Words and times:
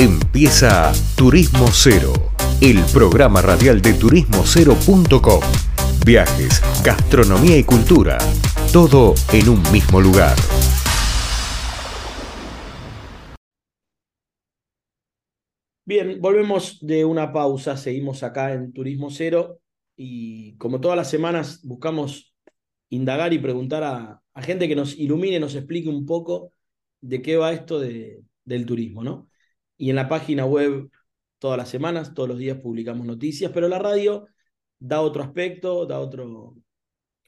Empieza 0.00 0.92
Turismo 1.16 1.66
Cero, 1.72 2.12
el 2.60 2.78
programa 2.92 3.42
radial 3.42 3.82
de 3.82 3.94
turismocero.com. 3.94 5.40
Viajes, 6.06 6.62
gastronomía 6.84 7.58
y 7.58 7.64
cultura, 7.64 8.16
todo 8.72 9.14
en 9.32 9.48
un 9.48 9.60
mismo 9.72 10.00
lugar. 10.00 10.36
Bien, 15.84 16.20
volvemos 16.20 16.78
de 16.80 17.04
una 17.04 17.32
pausa, 17.32 17.76
seguimos 17.76 18.22
acá 18.22 18.52
en 18.52 18.72
Turismo 18.72 19.10
Cero 19.10 19.58
y 19.96 20.56
como 20.58 20.80
todas 20.80 20.96
las 20.96 21.10
semanas 21.10 21.60
buscamos 21.64 22.36
indagar 22.88 23.32
y 23.32 23.40
preguntar 23.40 23.82
a, 23.82 24.22
gente 24.42 24.68
que 24.68 24.76
nos 24.76 24.96
ilumine, 24.96 25.40
nos 25.40 25.56
explique 25.56 25.88
un 25.88 26.06
poco 26.06 26.52
de 27.00 27.20
qué 27.20 27.36
va 27.36 27.52
esto 27.52 27.80
de, 27.80 28.22
del 28.44 28.64
turismo, 28.64 29.02
¿no? 29.02 29.27
Y 29.78 29.90
en 29.90 29.96
la 29.96 30.08
página 30.08 30.44
web 30.44 30.90
todas 31.38 31.56
las 31.56 31.70
semanas, 31.70 32.14
todos 32.14 32.28
los 32.28 32.38
días 32.38 32.58
publicamos 32.58 33.06
noticias, 33.06 33.50
pero 33.54 33.68
la 33.68 33.78
radio 33.78 34.26
da 34.78 35.00
otro 35.00 35.22
aspecto, 35.22 35.86
da 35.86 36.00
otro, 36.00 36.56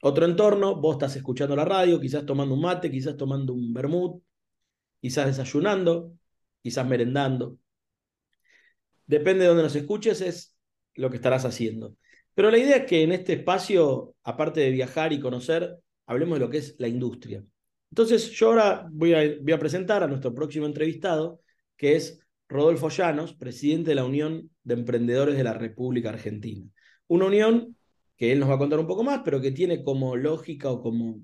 otro 0.01 0.25
entorno. 0.25 0.75
Vos 0.75 0.95
estás 0.95 1.15
escuchando 1.15 1.55
la 1.55 1.65
radio, 1.65 1.99
quizás 1.99 2.25
tomando 2.25 2.53
un 2.55 2.61
mate, 2.61 2.91
quizás 2.91 3.17
tomando 3.17 3.53
un 3.53 3.73
vermut, 3.73 4.21
quizás 4.99 5.27
desayunando, 5.27 6.13
quizás 6.61 6.87
merendando. 6.87 7.57
Depende 9.05 9.43
de 9.43 9.47
dónde 9.47 9.63
nos 9.63 9.75
escuches, 9.75 10.21
es 10.21 10.55
lo 10.95 11.09
que 11.09 11.17
estarás 11.17 11.45
haciendo. 11.45 11.95
Pero 12.33 12.51
la 12.51 12.57
idea 12.57 12.77
es 12.77 12.85
que 12.85 13.03
en 13.03 13.11
este 13.11 13.33
espacio, 13.33 14.15
aparte 14.23 14.61
de 14.61 14.71
viajar 14.71 15.11
y 15.11 15.19
conocer, 15.19 15.77
hablemos 16.05 16.39
de 16.39 16.45
lo 16.45 16.49
que 16.49 16.59
es 16.59 16.75
la 16.79 16.87
industria. 16.87 17.43
Entonces, 17.89 18.31
yo 18.31 18.47
ahora 18.47 18.87
voy 18.89 19.13
a, 19.13 19.19
voy 19.41 19.51
a 19.51 19.59
presentar 19.59 20.01
a 20.03 20.07
nuestro 20.07 20.33
próximo 20.33 20.65
entrevistado, 20.65 21.41
que 21.75 21.97
es 21.97 22.20
Rodolfo 22.51 22.89
Llanos, 22.89 23.33
presidente 23.33 23.91
de 23.91 23.95
la 23.95 24.03
Unión 24.03 24.51
de 24.63 24.73
Emprendedores 24.73 25.37
de 25.37 25.43
la 25.43 25.53
República 25.53 26.09
Argentina. 26.09 26.67
Una 27.07 27.27
unión 27.27 27.77
que 28.17 28.33
él 28.33 28.39
nos 28.39 28.49
va 28.49 28.55
a 28.55 28.57
contar 28.57 28.77
un 28.77 28.87
poco 28.87 29.03
más, 29.03 29.21
pero 29.23 29.39
que 29.39 29.51
tiene 29.51 29.83
como 29.83 30.17
lógica 30.17 30.69
o 30.69 30.81
como 30.81 31.21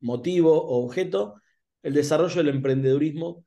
motivo 0.00 0.52
o 0.52 0.84
objeto 0.84 1.36
el 1.84 1.94
desarrollo 1.94 2.42
del 2.42 2.48
emprendedurismo, 2.48 3.44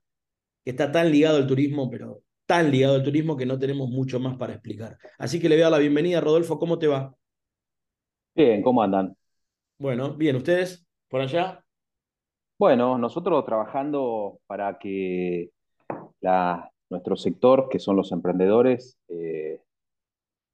que 0.64 0.72
está 0.72 0.90
tan 0.90 1.12
ligado 1.12 1.36
al 1.36 1.48
turismo, 1.48 1.90
pero 1.90 2.23
tan 2.45 2.72
ligado 2.72 2.96
al 2.96 3.03
turismo 3.03 3.36
que 3.36 3.46
no 3.46 3.59
tenemos 3.59 3.90
mucho 3.90 4.22
más 4.22 4.38
para 4.38 4.53
explicar. 4.53 4.98
Así 5.18 5.38
que 5.40 5.50
le 5.50 5.56
voy 5.56 5.64
a 5.64 5.66
dar 5.66 5.73
la 5.73 5.78
bienvenida, 5.80 6.22
Rodolfo, 6.22 6.58
¿cómo 6.58 6.80
te 6.80 6.88
va? 6.88 7.14
Bien, 8.34 8.62
¿cómo 8.64 8.81
andan? 8.81 9.18
Bueno, 9.78 10.14
bien, 10.16 10.38
¿ustedes 10.38 10.88
por 11.09 11.20
allá? 11.20 11.62
Bueno, 12.58 12.98
nosotros 12.98 13.44
trabajando 13.44 14.40
para 14.48 14.80
que 14.80 15.52
nuestro 16.90 17.16
sector, 17.16 17.70
que 17.70 17.80
son 17.80 17.95
los 17.95 18.12
emprendedores, 18.12 18.98
eh, 19.08 19.62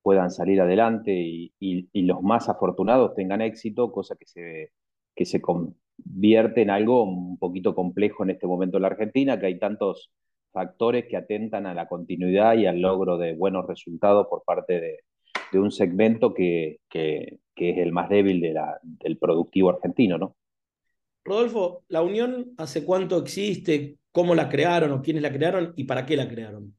puedan 0.01 0.29
salir 0.29 0.61
adelante 0.61 1.13
y, 1.13 1.53
los 1.93 2.21
más 2.21 2.49
afortunados 2.49 3.15
tengan 3.15 3.41
éxito, 3.41 3.91
cosa 3.91 4.15
que 4.15 4.27
se, 4.27 4.71
que 5.15 5.25
se 5.25 5.41
convierte 5.41 6.61
en 6.61 6.69
algo 6.69 7.03
un 7.03 7.37
poquito 7.37 7.73
complejo 7.73 8.23
en 8.23 8.29
este 8.29 8.45
momento 8.45 8.77
en 8.77 8.83
la 8.83 8.89
Argentina, 8.89 9.39
que 9.39 9.47
hay 9.47 9.57
tantos 9.57 10.11
factores 10.51 11.05
que 11.09 11.17
atentan 11.17 11.65
a 11.65 11.73
la 11.73 11.87
continuidad 11.87 12.55
y 12.55 12.67
al 12.67 12.81
logro 12.81 13.17
de 13.17 13.33
buenos 13.33 13.65
resultados 13.65 14.27
por 14.29 14.43
parte 14.43 14.79
de, 14.79 14.99
un 15.57 15.71
segmento 15.71 16.33
que, 16.33 16.81
que, 16.89 17.39
es 17.55 17.77
el 17.77 17.93
más 17.93 18.09
débil 18.09 18.41
de 18.41 18.53
del 18.83 19.17
productivo 19.17 19.69
argentino, 19.69 20.17
¿no? 20.17 20.35
Rodolfo, 21.23 21.83
¿la 21.87 22.03
Unión 22.03 22.53
hace 22.57 22.83
cuánto 22.83 23.17
existe? 23.17 23.97
Cómo 24.15 24.33
la 24.33 24.47
crearon 24.47 24.93
o 24.93 25.01
quiénes 25.01 25.21
la 25.21 25.31
crearon 25.31 25.73
y 25.75 25.83
para 25.83 26.05
qué 26.05 26.15
la 26.15 26.29
crearon. 26.29 26.73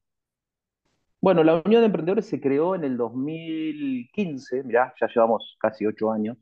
Bueno, 1.21 1.45
la 1.45 1.63
Unión 1.67 1.83
de 1.83 1.87
Emprendedores 1.87 2.27
se 2.27 2.41
creó 2.41 2.75
en 2.75 2.83
el 2.83 2.97
2015, 2.97 4.65
mirá, 4.65 4.95
ya 4.99 5.07
llevamos 5.07 5.55
casi 5.61 5.85
ocho 5.85 6.11
años. 6.11 6.39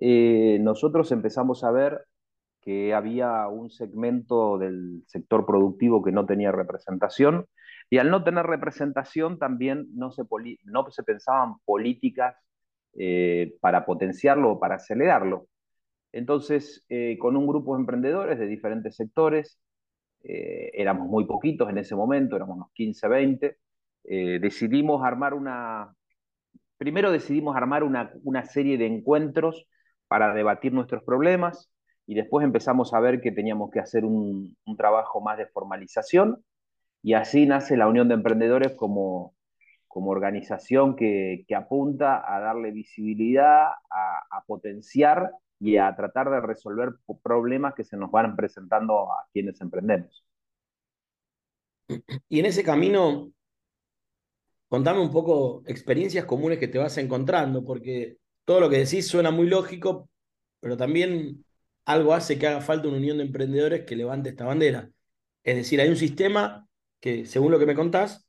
Eh, 0.00 0.58
nosotros 0.60 1.10
empezamos 1.10 1.64
a 1.64 1.72
ver 1.72 2.06
que 2.60 2.94
había 2.94 3.48
un 3.48 3.70
segmento 3.70 4.56
del 4.56 5.02
sector 5.08 5.44
productivo 5.46 6.00
que 6.04 6.12
no 6.12 6.26
tenía 6.26 6.52
representación 6.52 7.46
y 7.90 7.98
al 7.98 8.08
no 8.10 8.22
tener 8.22 8.46
representación 8.46 9.40
también 9.40 9.88
no 9.94 10.12
se, 10.12 10.22
no 10.62 10.90
se 10.92 11.02
pensaban 11.02 11.56
políticas 11.64 12.36
eh, 12.96 13.56
para 13.60 13.84
potenciarlo 13.84 14.52
o 14.52 14.60
para 14.60 14.76
acelerarlo. 14.76 15.48
Entonces, 16.12 16.84
eh, 16.88 17.18
con 17.18 17.36
un 17.36 17.48
grupo 17.48 17.74
de 17.74 17.80
emprendedores 17.80 18.38
de 18.38 18.46
diferentes 18.46 18.94
sectores, 18.94 19.58
eh, 20.24 20.70
éramos 20.72 21.06
muy 21.06 21.26
poquitos 21.26 21.68
en 21.68 21.78
ese 21.78 21.94
momento, 21.94 22.36
éramos 22.36 22.56
unos 22.56 22.72
15, 22.72 23.08
20, 23.08 23.58
eh, 24.04 24.38
decidimos 24.40 25.04
armar 25.04 25.34
una, 25.34 25.94
primero 26.78 27.12
decidimos 27.12 27.54
armar 27.56 27.84
una, 27.84 28.10
una, 28.22 28.44
serie 28.46 28.78
de 28.78 28.86
encuentros 28.86 29.66
para 30.08 30.32
debatir 30.32 30.72
nuestros 30.72 31.02
problemas 31.04 31.70
y 32.06 32.14
después 32.14 32.44
empezamos 32.44 32.94
a 32.94 33.00
ver 33.00 33.20
que 33.20 33.32
teníamos 33.32 33.70
que 33.70 33.80
hacer 33.80 34.04
un, 34.06 34.56
un 34.64 34.76
trabajo 34.76 35.20
más 35.20 35.36
de 35.36 35.46
formalización. 35.46 36.42
Y 37.02 37.14
así 37.14 37.44
nace 37.46 37.76
la 37.76 37.88
Unión 37.88 38.08
de 38.08 38.14
Emprendedores 38.14 38.72
como, 38.74 39.34
como 39.88 40.10
organización 40.10 40.96
que, 40.96 41.44
que, 41.46 41.54
apunta 41.54 42.22
a 42.26 42.40
darle 42.40 42.70
visibilidad, 42.72 43.64
a, 43.90 44.22
a 44.30 44.44
potenciar 44.46 45.30
y 45.60 45.76
a 45.76 45.94
tratar 45.94 46.30
de 46.30 46.40
resolver 46.40 46.90
problemas 47.22 47.74
que 47.74 47.84
se 47.84 47.96
nos 47.96 48.10
van 48.10 48.36
presentando 48.36 49.12
a 49.12 49.26
quienes 49.32 49.60
emprendemos. 49.60 50.24
Y 52.28 52.40
en 52.40 52.46
ese 52.46 52.64
camino, 52.64 53.32
contame 54.68 55.00
un 55.00 55.10
poco 55.10 55.62
experiencias 55.66 56.24
comunes 56.24 56.58
que 56.58 56.68
te 56.68 56.78
vas 56.78 56.96
encontrando, 56.98 57.64
porque 57.64 58.18
todo 58.44 58.60
lo 58.60 58.70
que 58.70 58.78
decís 58.78 59.06
suena 59.06 59.30
muy 59.30 59.46
lógico, 59.48 60.08
pero 60.60 60.76
también 60.76 61.44
algo 61.84 62.14
hace 62.14 62.38
que 62.38 62.46
haga 62.46 62.60
falta 62.60 62.88
una 62.88 62.96
unión 62.98 63.18
de 63.18 63.24
emprendedores 63.24 63.84
que 63.84 63.96
levante 63.96 64.30
esta 64.30 64.46
bandera. 64.46 64.90
Es 65.42 65.56
decir, 65.56 65.80
hay 65.80 65.88
un 65.88 65.96
sistema 65.96 66.66
que, 67.00 67.26
según 67.26 67.52
lo 67.52 67.58
que 67.58 67.66
me 67.66 67.74
contás, 67.74 68.26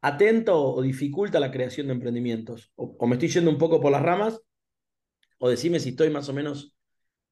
atenta 0.00 0.54
o, 0.54 0.82
dificulta 0.82 1.40
la 1.40 1.50
creación 1.50 1.86
de 1.88 1.94
emprendimientos. 1.94 2.72
o, 2.76 3.06
me 3.06 3.14
estoy 3.16 3.28
yendo 3.28 3.50
un 3.50 3.58
poco 3.58 3.80
por 3.80 3.92
las 3.92 4.02
ramas, 4.02 4.40
o 5.44 5.50
decime 5.50 5.80
si 5.80 5.88
estoy 5.88 6.08
más 6.08 6.28
o 6.28 6.32
menos... 6.32 6.72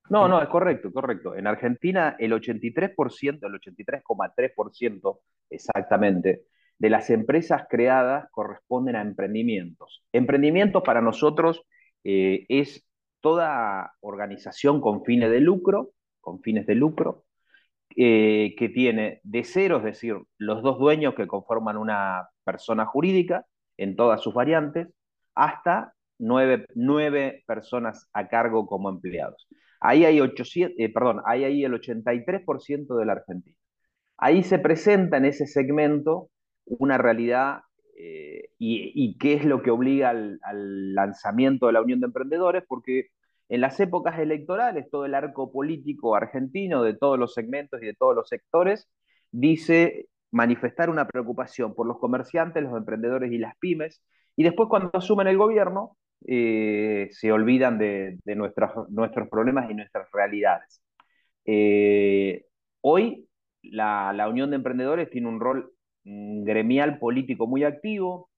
No, 0.09 0.27
no, 0.27 0.43
es 0.43 0.49
correcto, 0.49 0.93
correcto. 0.93 1.37
En 1.37 1.47
Argentina 1.47 2.17
el 2.19 2.33
83%, 2.33 3.39
el 3.47 3.53
83,3% 3.53 5.21
exactamente, 5.49 6.47
de 6.77 6.91
las 6.91 7.09
empresas 7.11 7.67
creadas 7.71 8.29
corresponden 8.33 8.97
a 8.97 9.03
emprendimientos. 9.03 10.05
Emprendimientos 10.13 10.83
para 10.83 11.01
nosotros 11.01 11.63
eh, 12.03 12.47
es 12.49 12.85
toda 13.21 13.93
organización 14.01 14.81
con 14.81 15.05
fines 15.05 15.31
de 15.31 15.39
lucro, 15.39 15.93
con 16.21 16.41
fines 16.41 16.67
de 16.67 16.75
lucro, 16.75 17.27
eh, 17.95 18.57
que 18.59 18.71
tiene 18.71 19.21
de 19.23 19.45
cero, 19.45 19.77
es 19.77 19.85
decir, 19.85 20.17
los 20.37 20.65
dos 20.65 20.81
dueños 20.81 21.15
que 21.15 21.29
conforman 21.29 21.77
una 21.77 22.29
persona 22.43 22.87
jurídica 22.87 23.47
en 23.77 23.95
todas 23.95 24.21
sus 24.21 24.35
variantes, 24.35 24.89
hasta 25.37 25.95
nueve, 26.21 27.43
personas 27.47 28.09
a 28.13 28.29
cargo 28.29 28.67
como 28.67 28.91
empleados. 28.91 29.49
Ahí 29.81 30.05
hay, 30.05 30.21
800, 30.21 30.77
eh, 30.79 30.93
perdón, 30.93 31.23
ahí 31.27 31.45
hay 31.45 31.65
el 31.65 31.73
83% 31.73 32.97
de 32.97 33.07
la 33.07 33.13
Argentina. 33.13 33.57
Ahí 34.19 34.43
se 34.43 34.59
presenta 34.59 35.17
en 35.17 35.25
ese 35.25 35.47
segmento 35.47 36.31
una 36.67 36.99
realidad 36.99 37.61
eh, 37.97 38.51
y, 38.59 39.19
qué 39.19 39.35
es 39.35 39.45
lo 39.45 39.63
que 39.63 39.71
obliga 39.71 40.11
al, 40.11 40.95
lanzamiento 40.95 41.67
de 41.67 41.73
la 41.73 41.83
Unión 41.83 42.01
de 42.01 42.07
Emprendedores, 42.07 42.65
porque 42.69 43.09
en 43.49 43.61
las 43.61 43.81
épocas 43.81 44.19
electorales 44.19 44.91
todo 44.91 45.07
el 45.07 45.15
arco 45.15 45.53
político 45.53 46.15
argentino 46.15 46.83
de 46.83 46.95
todos 46.95 47.19
los 47.19 47.35
segmentos 47.35 47.83
y 47.83 47.87
de 47.87 47.95
todos 47.95 48.15
los 48.15 48.29
sectores 48.29 48.89
dice 49.33 50.09
manifestar 50.31 50.91
una 50.91 51.09
preocupación 51.09 51.75
por 51.75 51.87
los 51.87 51.99
comerciantes, 51.99 52.63
los 52.63 52.77
emprendedores 52.77 53.33
y 53.33 53.39
las 53.39 53.57
pymes, 53.59 54.03
y 54.37 54.45
después 54.45 54.69
cuando 54.69 54.91
asumen 54.95 55.27
el 55.27 55.37
gobierno 55.37 55.97
eh, 56.27 57.09
se 57.13 57.33
olvidan 57.33 57.79
de, 57.79 58.19
nuestros, 58.37 59.29
problemas 59.31 59.71
y 59.71 59.75
nuestras 59.75 60.09
realidades. 60.13 60.83
Eh, 61.45 62.45
hoy 62.83 63.29
la, 63.63 64.27
Unión 64.29 64.51
de 64.51 64.57
Emprendedores 64.57 65.11
tiene 65.11 65.29
un 65.29 65.41
rol 65.41 65.73
mm, 66.05 66.45
gremial 66.45 66.99
político 66.99 67.47
muy 67.47 67.65
activo, 67.65 68.31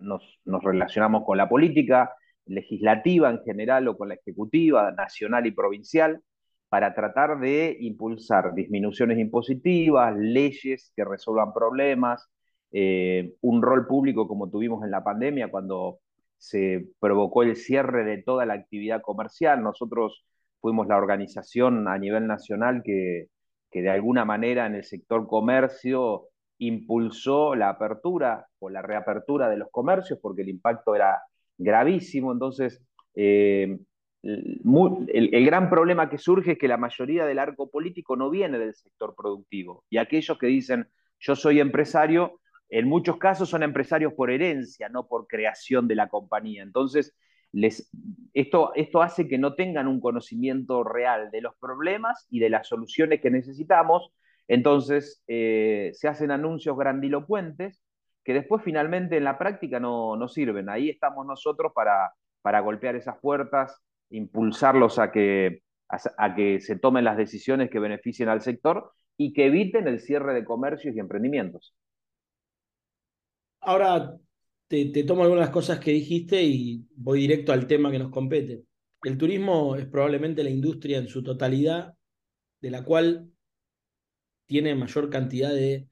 nos, 0.00 0.40
nos, 0.44 0.62
relacionamos 0.62 1.24
con 1.24 1.36
la 1.36 1.48
política 1.48 2.12
legislativa 2.46 3.30
en 3.30 3.42
general 3.44 3.88
o 3.88 3.96
con 3.96 4.08
la 4.08 4.14
ejecutiva, 4.14 4.92
nacional 4.92 5.46
y 5.46 5.50
provincial, 5.50 6.22
para 6.68 6.94
tratar 6.94 7.38
de 7.40 7.76
impulsar 7.80 8.54
disminuciones 8.54 9.18
impositivas, 9.18 10.16
leyes 10.16 10.92
que 10.94 11.04
resuelvan 11.04 11.52
problemas, 11.52 12.28
eh, 12.72 13.32
un 13.40 13.62
rol 13.62 13.86
público 13.86 14.28
como 14.28 14.50
tuvimos 14.50 14.84
en 14.84 14.90
la 14.90 15.02
pandemia 15.02 15.50
cuando 15.50 16.00
se 16.38 16.88
provocó 17.00 17.42
el 17.42 17.56
cierre 17.56 18.04
de 18.04 18.22
toda 18.22 18.46
la 18.46 18.54
actividad 18.54 19.02
comercial. 19.02 19.62
Nosotros 19.62 20.24
fuimos 20.60 20.86
la 20.88 20.96
organización 20.96 21.88
a 21.88 21.98
nivel 21.98 22.26
nacional 22.26 22.82
que, 22.84 23.26
que 23.70 23.82
de 23.82 23.90
alguna 23.90 24.24
manera 24.24 24.66
en 24.66 24.74
el 24.74 24.84
sector 24.84 25.26
comercio 25.26 26.28
impulsó 26.58 27.54
la 27.54 27.70
apertura 27.70 28.46
o 28.58 28.70
la 28.70 28.82
reapertura 28.82 29.48
de 29.48 29.58
los 29.58 29.68
comercios 29.70 30.18
porque 30.20 30.42
el 30.42 30.48
impacto 30.48 30.94
era 30.94 31.20
gravísimo. 31.56 32.32
Entonces, 32.32 32.82
eh, 33.14 33.78
el, 34.22 35.44
gran 35.44 35.70
problema 35.70 36.10
que 36.10 36.18
surge 36.18 36.52
es 36.52 36.58
que 36.58 36.68
la 36.68 36.76
mayoría 36.76 37.24
del 37.24 37.38
arco 37.38 37.70
político 37.70 38.16
no 38.16 38.30
viene 38.30 38.58
del 38.58 38.74
sector 38.74 39.14
productivo. 39.16 39.84
Y 39.90 39.98
aquellos 39.98 40.38
que 40.38 40.46
dicen, 40.46 40.88
yo 41.18 41.36
soy 41.36 41.60
empresario, 41.60 42.40
en 42.68 42.88
muchos 42.88 43.18
casos 43.18 43.48
son 43.48 43.62
empresarios 43.62 44.12
por 44.14 44.30
herencia, 44.30 44.88
no 44.88 45.06
por 45.08 45.26
creación 45.26 45.88
de 45.88 45.94
la 45.94 46.08
compañía. 46.08 46.62
Entonces, 46.62 47.16
esto, 48.34 48.72
esto 48.74 49.02
hace 49.02 49.26
que 49.26 49.38
no 49.38 49.54
tengan 49.54 49.88
un 49.88 50.00
conocimiento 50.00 50.84
real 50.84 51.30
de 51.30 51.40
los 51.40 51.54
problemas 51.56 52.26
y 52.30 52.40
de 52.40 52.50
las 52.50 52.68
soluciones 52.68 53.20
que 53.20 53.30
necesitamos. 53.30 54.12
Entonces, 54.48 55.22
eh, 55.28 55.90
se 55.94 56.08
hacen 56.08 56.30
anuncios 56.30 56.76
grandilocuentes 56.76 57.82
que 58.24 58.34
después 58.34 58.62
finalmente 58.62 59.16
en 59.16 59.24
la 59.24 59.38
práctica 59.38 59.80
no, 59.80 60.16
no 60.16 60.28
sirven. 60.28 60.68
Ahí 60.68 60.90
estamos 60.90 61.26
nosotros 61.26 61.72
para, 61.74 62.12
para 62.42 62.60
golpear 62.60 62.94
esas 62.96 63.18
puertas, 63.18 63.80
impulsarlos 64.10 64.98
a 64.98 65.10
que, 65.10 65.62
a, 65.88 66.34
que 66.34 66.60
se 66.60 66.76
tomen 66.76 67.04
las 67.04 67.16
decisiones 67.16 67.70
que 67.70 67.78
beneficien 67.78 68.28
al 68.28 68.42
sector 68.42 68.92
y 69.16 69.32
que 69.32 69.46
eviten 69.46 69.88
el 69.88 70.00
cierre 70.00 70.34
de 70.34 70.44
comercios 70.44 70.94
y 70.94 71.00
emprendimientos. 71.00 71.74
Ahora 73.60 74.16
te, 74.68 74.86
tomo 75.04 75.22
algunas 75.22 75.50
cosas 75.50 75.80
que 75.80 75.92
dijiste 75.92 76.42
y 76.42 76.86
voy 76.94 77.20
directo 77.20 77.52
al 77.52 77.66
tema 77.66 77.90
que 77.90 77.98
nos 77.98 78.10
compete. 78.10 78.64
El 79.02 79.16
turismo 79.16 79.76
es 79.76 79.86
probablemente 79.86 80.42
la 80.42 80.50
industria 80.50 80.98
en 80.98 81.08
su 81.08 81.22
totalidad 81.22 81.94
de 82.60 82.70
la 82.70 82.84
cual 82.84 83.30
tiene 84.46 84.74
mayor 84.74 85.10
cantidad 85.10 85.52
de 85.52 85.88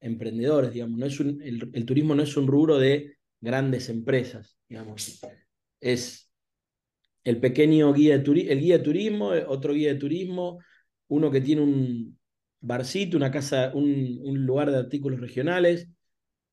emprendedores, 0.00 0.72
digamos. 0.72 0.98
No 0.98 1.06
es 1.06 1.20
el, 1.20 1.84
turismo 1.86 2.14
no 2.14 2.22
es 2.22 2.36
un 2.36 2.46
rubro 2.46 2.78
de 2.78 3.16
grandes 3.40 3.88
empresas, 3.88 4.58
digamos. 4.68 5.20
Es 5.80 6.30
el 7.24 7.38
pequeño 7.38 7.92
guía 7.92 8.18
de 8.18 8.24
turismo, 8.24 8.52
el 8.52 8.60
guía 8.60 8.78
de 8.78 8.84
turismo, 8.84 9.28
otro 9.46 9.74
guía 9.74 9.92
de 9.92 10.00
turismo, 10.00 10.58
uno 11.08 11.30
que 11.30 11.40
tiene 11.40 11.62
un 11.62 12.18
barcito, 12.60 13.16
una 13.16 13.30
casa, 13.30 13.72
un, 13.74 14.46
lugar 14.46 14.70
de 14.70 14.78
artículos 14.78 15.20
regionales, 15.20 15.88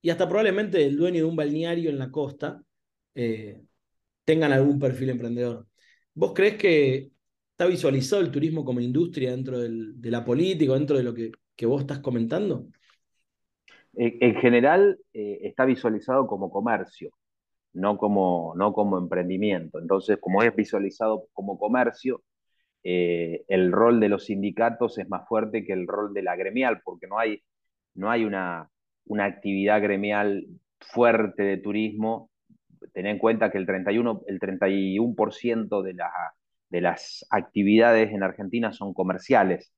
y 0.01 0.09
hasta 0.09 0.27
probablemente 0.27 0.85
el 0.85 0.97
dueño 0.97 1.17
de 1.19 1.23
un 1.25 1.35
balneario 1.35 1.89
en 1.89 1.99
la 1.99 2.11
costa 2.11 2.61
eh, 3.15 3.61
tengan 4.23 4.51
algún 4.53 4.79
perfil 4.79 5.09
emprendedor. 5.09 5.67
¿Vos 6.13 6.33
crees 6.33 6.55
que 6.55 7.11
está 7.51 7.65
visualizado 7.65 8.21
el 8.21 8.31
turismo 8.31 8.63
como 8.63 8.79
industria 8.79 9.31
dentro 9.31 9.59
de 9.59 10.11
la 10.11 10.23
política, 10.23 10.73
dentro 10.73 10.97
de 10.97 11.03
lo 11.03 11.13
que, 11.13 11.31
que 11.55 11.65
vos 11.65 11.81
estás 11.81 11.99
comentando? 11.99 12.67
En 13.93 14.35
general 14.35 14.99
eh, 15.13 15.39
está 15.41 15.65
visualizado 15.65 16.27
como 16.27 16.51
comercio 16.51 17.11
no 17.77 17.97
como, 17.97 18.53
no 18.57 18.73
como 18.73 18.97
emprendimiento. 18.97 19.79
Entonces, 19.79 20.17
como 20.19 20.43
es 20.43 20.55
visualizado 20.55 21.27
como 21.33 21.57
comercio, 21.59 22.23
eh, 22.83 23.43
el 23.47 23.71
rol 23.71 23.99
de 23.99 24.09
los 24.09 24.25
sindicatos 24.25 24.97
es 24.97 25.09
más 25.09 25.27
fuerte 25.27 25.65
que 25.65 25.73
el 25.73 25.87
rol 25.87 26.13
de 26.13 26.23
la 26.23 26.35
gremial, 26.35 26.81
porque 26.83 27.07
no 27.07 27.19
hay, 27.19 27.43
no 27.95 28.11
hay 28.11 28.25
una, 28.25 28.69
una 29.07 29.25
actividad 29.25 29.81
gremial 29.81 30.45
fuerte 30.79 31.43
de 31.43 31.57
turismo. 31.57 32.29
Ten 32.93 33.07
en 33.07 33.17
cuenta 33.19 33.51
que 33.51 33.57
el 33.57 33.65
31%, 33.65 34.23
el 34.27 34.39
31 34.39 35.15
de, 35.83 35.95
de 36.69 36.81
las 36.81 37.25
actividades 37.29 38.11
en 38.11 38.23
Argentina 38.23 38.71
son 38.71 38.93
comerciales. 38.93 39.73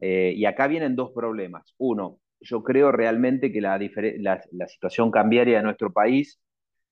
Eh, 0.00 0.34
y 0.36 0.44
acá 0.44 0.66
vienen 0.66 0.96
dos 0.96 1.12
problemas. 1.12 1.74
Uno, 1.78 2.20
yo 2.40 2.62
creo 2.62 2.92
realmente 2.92 3.52
que 3.52 3.60
la, 3.60 3.78
la, 4.18 4.68
situación 4.68 5.10
cambiaria 5.10 5.58
de 5.58 5.62
nuestro 5.62 5.92
país 5.92 6.40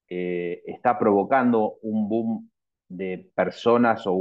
eh, 0.08 0.62
está 0.66 0.98
provocando 0.98 1.76
un 1.82 2.08
boom 2.08 2.50
de 2.88 3.30
personas 3.34 4.04
o 4.06 4.14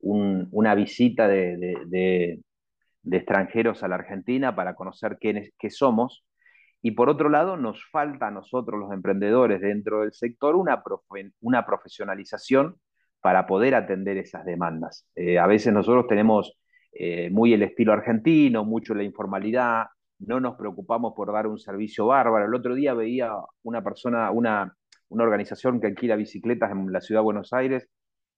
una 0.00 0.74
visita 0.74 1.28
de, 1.28 2.40
extranjeros 3.10 3.82
a 3.82 3.88
la 3.88 3.96
Argentina 3.96 4.54
para 4.54 4.74
conocer 4.74 5.18
quiénes, 5.18 5.52
qué 5.58 5.70
somos. 5.70 6.24
Y 6.86 6.90
por 6.90 7.08
otro 7.08 7.30
lado, 7.30 7.56
nos 7.56 7.82
falta 7.90 8.26
a 8.26 8.30
nosotros 8.30 8.78
los 8.78 8.92
emprendedores 8.92 9.62
dentro 9.62 10.02
del 10.02 10.12
sector 10.12 10.54
una, 10.54 10.82
una 11.40 11.64
profesionalización 11.64 12.76
para 13.22 13.46
poder 13.46 13.74
atender 13.74 14.18
esas 14.18 14.44
demandas. 14.44 15.08
Eh, 15.14 15.38
a 15.38 15.46
veces 15.46 15.72
nosotros 15.72 16.06
tenemos 16.06 16.58
eh, 16.92 17.30
muy 17.30 17.54
el 17.54 17.62
estilo 17.62 17.94
argentino, 17.94 18.66
mucho 18.66 18.92
la 18.92 19.02
informalidad, 19.02 19.86
no 20.18 20.40
nos 20.40 20.56
preocupamos 20.56 21.14
por 21.16 21.32
dar 21.32 21.46
un 21.46 21.58
servicio 21.58 22.08
bárbaro. 22.08 22.44
El 22.44 22.54
otro 22.54 22.74
día 22.74 22.92
veía 22.92 23.32
una 23.62 23.82
persona, 23.82 24.30
una, 24.30 24.76
una 25.08 25.24
organización 25.24 25.80
que 25.80 25.86
alquila 25.86 26.16
bicicletas 26.16 26.70
en 26.70 26.92
la 26.92 27.00
ciudad 27.00 27.22
de 27.22 27.24
Buenos 27.24 27.54
Aires, 27.54 27.88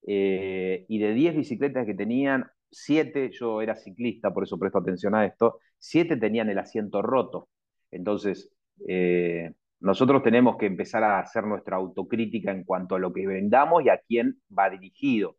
eh, 0.07 0.87
y 0.89 1.01
de 1.01 1.15
10 1.15 1.35
bicicletas 1.35 1.85
que 1.85 1.95
tenían, 1.95 2.47
7, 2.71 3.31
yo 3.33 3.61
era 3.61 3.75
ciclista, 3.75 4.33
por 4.33 4.45
eso 4.45 4.57
presto 4.57 4.79
atención 4.79 5.17
a 5.17 5.27
esto, 5.27 5.59
7 5.79 6.17
tenían 6.17 6.49
el 6.49 6.61
asiento 6.61 7.03
roto. 7.03 7.49
Entonces, 7.91 8.51
eh, 8.89 9.53
nosotros 9.81 10.23
tenemos 10.23 10.57
que 10.57 10.67
empezar 10.67 11.05
a 11.05 11.21
hacer 11.21 11.45
nuestra 11.45 11.77
autocrítica 11.77 12.51
en 12.51 12.65
cuanto 12.65 12.97
a 12.97 12.99
lo 12.99 13.13
que 13.13 13.27
vendamos 13.27 13.85
y 13.85 13.89
a 13.89 13.99
quién 13.99 14.41
va 14.57 14.71
dirigido. 14.71 15.37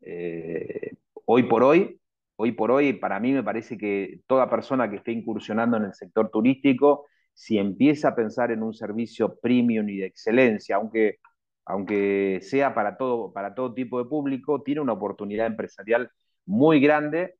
Eh, 0.00 0.92
hoy 1.24 1.44
por 1.44 1.62
hoy, 1.62 2.00
hoy 2.36 2.52
por 2.52 2.70
hoy, 2.70 2.92
para 2.94 3.20
mí 3.20 3.32
me 3.32 3.42
parece 3.42 3.78
que 3.78 4.20
toda 4.26 4.50
persona 4.50 4.90
que 4.90 4.96
esté 4.96 5.12
incursionando 5.12 5.76
en 5.76 5.84
el 5.84 5.94
sector 5.94 6.30
turístico 6.30 7.06
si 7.36 7.58
empieza 7.58 8.08
a 8.08 8.16
pensar 8.16 8.50
en 8.50 8.62
un 8.62 8.72
servicio 8.72 9.38
premium 9.38 9.88
y 9.90 9.98
de 9.98 10.06
excelencia, 10.06 10.76
aunque, 10.76 11.18
aunque 11.66 12.40
sea 12.42 12.74
para 12.74 12.96
todo, 12.96 13.30
para 13.32 13.54
todo 13.54 13.74
tipo 13.74 14.02
de 14.02 14.08
público, 14.08 14.62
tiene 14.62 14.80
una 14.80 14.94
oportunidad 14.94 15.46
empresarial 15.46 16.10
muy 16.46 16.80
grande. 16.80 17.34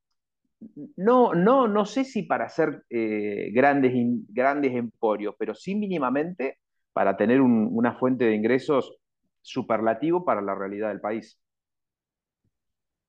No, 0.97 1.35
no, 1.35 1.69
no 1.69 1.85
sé 1.85 2.05
si 2.05 2.23
para 2.23 2.47
hacer 2.47 2.85
eh, 2.89 3.51
grandes, 3.53 3.93
grandes 4.29 4.75
emporios, 4.75 5.35
pero 5.39 5.55
sí 5.55 5.75
mínimamente 5.75 6.59
para 6.93 7.17
tener 7.17 7.43
una 7.43 7.95
fuente 7.99 8.25
de 8.25 8.35
ingresos 8.35 8.97
superlativo 9.43 10.25
para 10.25 10.41
la 10.41 10.55
realidad 10.55 10.89
del 10.89 11.01
país. 11.01 11.39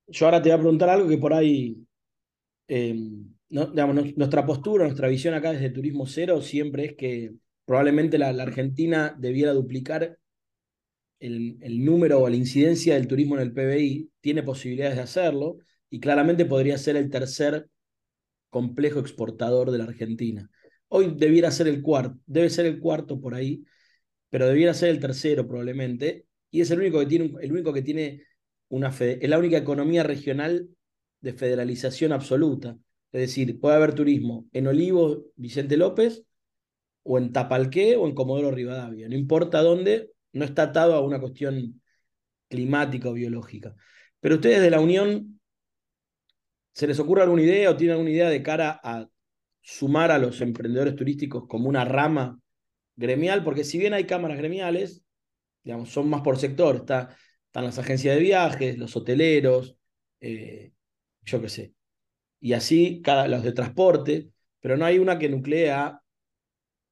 Yo 0.08 0.26
ahora 0.26 0.42
te 0.42 0.50
voy 0.50 0.58
a 0.58 0.62
preguntar 0.62 0.90
algo 0.90 1.08
que 1.08 1.18
por 1.18 1.34
ahí 1.34 1.86
eh, 2.68 2.96
nuestra 3.50 4.46
postura, 4.46 4.86
nuestra 4.86 5.08
visión 5.08 5.34
acá 5.34 5.54
desde 5.54 5.70
Turismo 5.70 6.06
Cero 6.06 6.42
siempre 6.42 6.86
es 6.86 6.96
que 6.96 7.34
probablemente 7.66 8.18
la, 8.18 8.30
Argentina 8.30 9.16
debiera 9.18 9.54
duplicar 9.54 10.18
el, 11.20 11.86
número 11.86 12.22
o 12.22 12.30
la 12.30 12.36
incidencia 12.36 12.96
del 12.96 13.08
turismo 13.08 13.36
en 13.36 13.42
el 13.42 13.54
PBI, 13.54 14.12
tiene 14.22 14.44
posibilidades 14.44 14.96
de 14.96 15.04
hacerlo 15.04 15.58
y 15.90 16.00
claramente 16.00 16.46
podría 16.46 16.78
ser 16.78 16.96
el 16.98 17.10
tercer 17.10 17.70
complejo 18.50 19.00
exportador 19.00 19.72
de 19.72 19.78
la 19.78 19.86
Argentina. 19.86 20.50
Hoy 20.90 21.14
debiera 21.18 21.52
ser 21.52 21.68
el 21.68 21.82
cuarto, 21.82 22.20
debe 22.26 22.50
ser 22.50 22.66
el 22.66 22.80
cuarto 22.80 23.20
por 23.20 23.36
ahí, 23.36 23.64
pero 24.30 24.48
debiera 24.48 24.74
ser 24.74 24.90
el 24.90 25.00
tercero 25.00 25.48
probablemente, 25.48 26.26
y 26.50 26.62
es 26.62 26.72
el 26.72 26.80
único 26.80 27.00
que 27.00 27.06
tiene, 27.06 27.34
el 27.42 27.52
único 27.52 27.74
que 27.74 27.82
tiene 27.82 28.24
una 28.70 28.90
es 28.90 29.30
la 29.30 29.38
única 29.38 29.58
economía 29.58 30.04
regional 30.04 30.70
de 31.22 31.34
federalización 31.34 32.12
absoluta. 32.12 32.78
Es 33.12 33.22
decir, 33.22 33.60
puede 33.60 33.76
haber 33.76 33.94
turismo 33.94 34.48
en 34.54 34.68
Olivo, 34.68 35.26
Vicente 35.36 35.78
López, 35.78 36.24
o 37.04 37.18
en 37.18 37.32
Tapalqué 37.32 37.96
o 37.96 38.08
en 38.08 38.14
Comodoro 38.14 38.52
Rivadavia. 38.52 39.08
No 39.08 39.16
importa 39.16 39.62
dónde, 39.62 40.12
no 40.34 40.44
está 40.44 40.64
atado 40.64 40.94
a 40.94 41.02
una 41.02 41.20
cuestión 41.22 41.82
climática 42.50 43.10
o 43.10 43.14
biológica. 43.14 43.76
Pero 44.20 44.36
ustedes 44.36 44.62
de 44.62 44.70
la 44.70 44.82
Unión, 44.82 45.37
¿se 46.78 46.86
les 46.86 47.00
ocurre 47.00 47.24
alguna 47.24 47.42
idea 47.42 47.72
o 47.72 47.76
tienen 47.76 47.94
alguna 47.94 48.12
idea 48.12 48.30
de 48.30 48.44
cara 48.44 48.80
a 48.84 49.10
sumar 49.62 50.12
a 50.12 50.20
los 50.20 50.42
emprendedores 50.42 50.96
turísticos 50.96 51.48
como 51.48 51.68
una 51.70 51.84
rama 51.84 52.40
gremial? 52.96 53.44
Porque 53.44 53.64
si 53.64 53.80
bien 53.80 53.96
hay 53.96 54.04
cámaras 54.04 54.38
gremiales, 54.38 55.04
digamos, 55.64 55.90
son 55.90 56.08
más 56.08 56.22
por 56.22 56.38
sector, 56.38 56.76
está, 56.76 57.18
están 57.48 57.66
las 57.66 57.80
agencias 57.80 58.14
de 58.16 58.22
viajes, 58.22 58.78
los 58.78 58.96
hoteleros, 58.96 59.76
eh, 60.20 60.72
yo 61.24 61.42
qué 61.42 61.50
sé, 61.50 61.74
y 62.40 62.54
así 62.54 63.02
cada, 63.04 63.28
los 63.28 63.42
de 63.42 63.54
transporte, 63.54 64.30
pero 64.60 64.78
no 64.78 64.86
hay 64.86 65.00
una 65.00 65.18
que 65.18 65.30
nuclea 65.30 66.00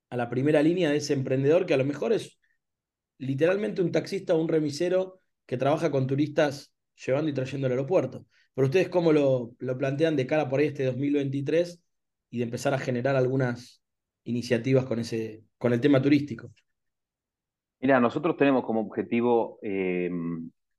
a 0.10 0.18
la 0.18 0.30
primera 0.32 0.64
línea 0.64 0.90
de 0.90 0.98
ese 0.98 1.14
emprendedor 1.14 1.68
que 1.68 1.76
a 1.76 1.78
lo 1.78 1.86
mejor 1.86 2.12
es 2.12 2.40
literalmente 3.20 3.84
un 3.84 3.92
taxista 3.92 4.34
o 4.34 4.42
un 4.42 4.48
remisero 4.48 5.22
que 5.46 5.58
trabaja 5.58 5.92
con 5.92 6.08
turistas 6.08 6.74
llevando 6.96 7.30
y 7.30 7.36
trayendo 7.36 7.68
al 7.68 7.74
aeropuerto. 7.74 8.26
Pero 8.56 8.68
ustedes 8.68 8.90
cómo 8.90 9.12
lo, 9.12 9.52
lo 9.60 9.78
plantean 9.78 10.16
de 10.16 10.26
cara 10.26 10.50
por 10.50 10.60
ahí 10.60 10.68
este 10.68 10.86
2023 10.86 11.84
y 12.32 12.38
de 12.40 12.44
empezar 12.46 12.74
a 12.74 12.80
generar 12.80 13.16
algunas 13.16 13.84
iniciativas 14.24 14.86
con, 14.86 15.00
ese, 15.00 15.44
con 15.58 15.74
el 15.74 15.82
tema 15.82 16.02
turístico. 16.02 16.50
Mira, 17.80 18.00
nosotros 18.00 18.36
tenemos 18.38 18.64
como 18.64 18.82
objetivo 18.82 19.60
eh, 19.62 20.10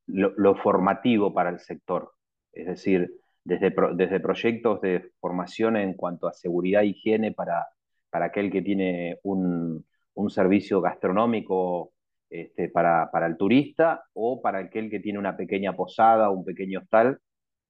lo, 0.06 0.56
formativo 0.56 1.32
para 1.32 1.50
el 1.50 1.60
sector. 1.60 2.12
Es 2.52 2.66
decir, 2.66 3.10
desde, 3.44 3.74
desde 3.94 4.20
proyectos 4.20 4.80
de 4.80 5.12
formación 5.20 5.76
en 5.76 5.94
cuanto 5.94 6.26
a 6.26 6.32
seguridad 6.32 6.82
e 6.82 6.86
higiene 6.86 7.32
para, 7.32 7.66
para 8.10 8.26
aquel 8.26 8.50
que 8.50 8.62
tiene 8.62 9.18
un, 9.22 9.84
un 10.14 10.30
servicio 10.30 10.80
gastronómico 10.80 11.92
este, 12.28 12.70
para, 12.70 13.10
para, 13.12 13.26
el 13.26 13.36
turista 13.36 14.04
o 14.14 14.42
para 14.42 14.58
aquel 14.58 14.90
que 14.90 14.98
tiene 14.98 15.18
una 15.18 15.36
pequeña 15.36 15.76
posada 15.76 16.28
o 16.30 16.32
un 16.32 16.44
pequeño 16.44 16.80
hostal, 16.80 17.20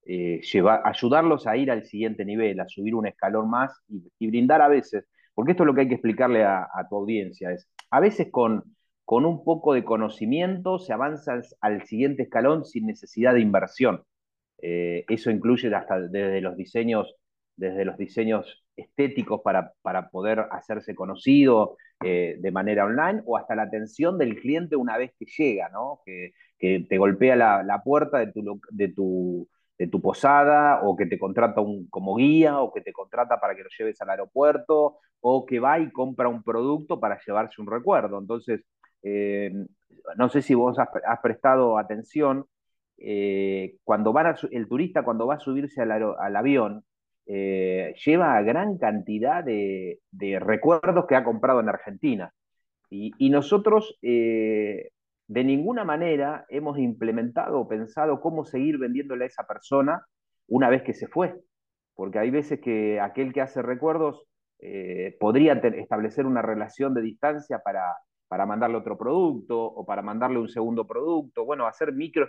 eh, 0.07 0.41
ayudarlos 0.85 1.47
a 1.47 1.57
ir 1.57 1.71
al 1.71 1.85
siguiente 1.85 2.25
nivel, 2.25 2.61
a 2.61 2.69
subir 2.69 2.95
un 2.95 3.07
escalón 3.07 3.51
más 3.51 3.73
y, 3.89 4.27
brindar 4.27 4.63
a 4.63 4.69
veces, 4.69 5.07
porque 5.35 5.53
esto 5.53 5.65
es 5.65 5.67
lo 5.67 5.75
que 5.75 5.83
hay 5.83 5.89
que 5.89 5.95
explicarle 5.95 6.45
a, 6.45 6.69
a 6.73 6.89
tu 6.89 6.97
audiencia, 6.97 7.53
es 7.53 7.69
a 7.91 8.01
veces 8.01 8.29
con, 8.31 8.77
con 9.05 9.25
un 9.25 9.45
poco 9.45 9.73
de 9.75 9.85
conocimiento 9.85 10.79
se 10.79 10.93
avanza 10.93 11.41
al 11.61 11.85
siguiente 11.87 12.25
escalón 12.25 12.65
sin 12.65 12.87
necesidad 12.87 13.35
de 13.35 13.41
inversión. 13.41 14.03
Eh, 14.61 15.05
eso 15.09 15.31
incluye 15.31 15.73
hasta 15.75 16.01
desde 16.01 16.41
los 16.41 16.57
diseños, 16.57 17.15
desde 17.57 17.85
los 17.85 17.97
diseños 17.97 18.65
estéticos 18.77 19.41
para, 19.43 19.73
para 19.83 20.11
poder 20.11 20.47
hacerse 20.51 20.95
conocido 20.95 21.77
eh, 22.05 22.37
de 22.41 22.51
manera 22.51 22.85
online 22.85 23.23
o 23.25 23.37
hasta 23.37 23.55
la 23.55 23.63
atención 23.63 24.19
del 24.19 24.41
cliente 24.41 24.77
una 24.77 24.99
vez 24.99 25.13
que 25.19 25.27
llega, 25.27 25.69
¿no? 25.71 26.01
que, 26.05 26.33
que 26.59 26.85
te 26.89 26.99
golpea 26.99 27.37
la, 27.37 27.63
la 27.63 27.83
puerta 27.83 28.19
de 28.19 28.33
tu, 28.33 28.61
de, 28.71 28.89
tu, 28.89 29.49
de 29.79 29.87
tu 29.89 30.01
posada 30.01 30.81
o 30.83 30.97
que 30.97 31.07
te 31.07 31.19
contrata 31.19 31.61
un, 31.61 31.89
como 31.89 32.17
guía 32.17 32.61
o 32.61 32.73
que 32.73 32.81
te 32.81 32.93
contrata 32.93 33.39
para 33.41 33.55
que 33.55 33.63
lo 33.63 33.69
lleves 33.77 34.01
al 34.01 34.11
aeropuerto 34.11 34.99
o 35.21 35.45
que 35.47 35.61
va 35.61 35.79
y 35.79 35.91
compra 35.91 36.29
un 36.29 36.43
producto 36.43 36.99
para 37.01 37.19
llevarse 37.25 37.61
un 37.61 37.67
recuerdo. 37.69 38.19
Entonces, 38.19 38.63
eh, 39.03 39.53
no 40.17 40.29
sé 40.29 40.43
si 40.43 40.55
vos 40.55 40.79
has, 40.79 41.21
prestado 41.21 41.79
atención 41.79 42.47
eh, 42.99 43.77
cuando 43.85 44.13
van 44.13 44.35
el 44.51 44.69
turista 44.69 45.05
cuando 45.05 45.27
va 45.27 45.35
a 45.35 45.41
subirse 45.41 45.83
al, 45.83 45.93
al 45.93 46.37
avión, 46.37 46.85
eh, 47.27 47.95
lleva 48.05 48.41
gran 48.43 48.79
cantidad 48.79 49.45
de, 49.45 50.01
de, 50.11 50.39
recuerdos 50.39 51.07
que 51.07 51.17
ha 51.17 51.25
comprado 51.25 51.61
en 51.61 51.69
Argentina. 51.69 52.33
Y, 52.89 53.13
y 53.19 53.31
nosotros 53.31 53.99
de 55.29 55.45
ninguna 55.45 55.85
manera 55.85 56.45
hemos 56.49 56.79
implementado 56.79 57.61
o 57.61 57.69
pensado 57.69 58.21
cómo 58.21 58.45
seguir 58.45 58.79
vendiéndole 58.79 59.25
a 59.25 59.29
esa 59.29 59.47
persona 59.47 60.05
una 60.49 60.69
vez 60.69 60.83
que 60.83 60.95
se 60.95 61.09
fue. 61.09 61.35
Porque 61.95 62.19
hay 62.19 62.31
veces 62.31 62.61
que 62.61 63.01
aquel 63.01 63.33
que 63.33 63.41
hace 63.41 63.63
recuerdos 63.63 64.27
eh, 64.61 65.17
podría 65.19 65.55
establecer 65.55 66.27
una 66.27 66.43
relación 66.43 66.95
de 66.95 67.03
distancia 67.03 67.59
para, 67.59 67.83
para 68.29 68.47
mandarle 68.47 68.77
otro 68.77 68.97
producto 68.97 69.61
o 69.61 69.85
para 69.85 70.03
mandarle 70.03 70.39
un 70.39 70.49
segundo 70.49 70.87
producto, 70.87 71.45
bueno, 71.45 71.67
hacer 71.67 71.93
micro, 71.93 72.29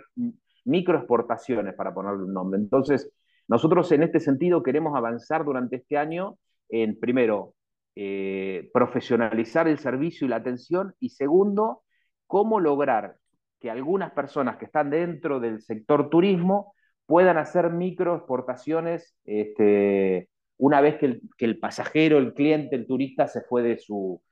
microexportaciones, 0.64 1.74
para 1.74 1.94
ponerle 1.94 2.24
un 2.24 2.32
nombre. 2.32 2.58
Entonces, 2.60 3.10
nosotros 3.48 3.90
en 3.92 4.02
este 4.02 4.20
sentido 4.20 4.62
queremos 4.62 4.96
avanzar 4.96 5.44
durante 5.44 5.76
este 5.76 5.96
año 5.96 6.38
en, 6.68 6.98
primero, 6.98 7.54
eh, 7.96 8.70
profesionalizar 8.72 9.66
el 9.68 9.78
servicio 9.78 10.26
y 10.26 10.30
la 10.30 10.36
atención 10.36 10.94
y 11.00 11.10
segundo, 11.10 11.82
cómo 12.28 12.60
lograr 12.60 13.16
que 13.58 13.70
algunas 13.70 14.12
personas 14.12 14.56
que 14.56 14.66
están 14.66 14.90
dentro 14.90 15.40
del 15.40 15.60
sector 15.60 16.08
turismo 16.08 16.74
puedan 17.06 17.38
hacer 17.38 17.70
microexportaciones 17.70 19.16
este, 19.24 20.28
una 20.58 20.80
vez 20.80 20.96
que 20.98 21.20
el, 21.38 21.58
pasajero, 21.58 22.18
el 22.18 22.34
cliente, 22.34 22.76
el 22.76 22.86
turista 22.86 23.26
se 23.26 23.40
fue 23.40 23.64
de 23.64 23.78
su, 23.78 24.22